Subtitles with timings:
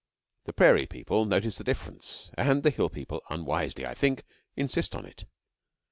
[0.45, 4.23] The Prairie people notice the difference, and the Hill people, unwisely, I think,
[4.55, 5.25] insist on it.